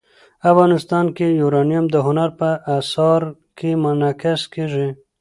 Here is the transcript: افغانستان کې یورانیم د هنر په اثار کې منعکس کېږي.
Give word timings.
افغانستان 0.51 1.05
کې 1.17 1.27
یورانیم 1.41 1.85
د 1.91 1.95
هنر 2.07 2.29
په 2.39 2.49
اثار 2.77 3.21
کې 3.57 3.69
منعکس 3.83 4.41
کېږي. 4.53 4.87